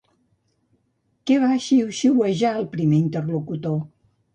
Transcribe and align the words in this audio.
Què 1.29 1.37
va 1.45 1.51
xiuxiuejar 1.67 2.59
el 2.63 2.69
primer 2.77 3.03
interlocutor? 3.07 3.83